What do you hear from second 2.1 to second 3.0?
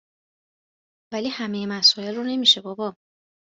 رو نمیشه بابا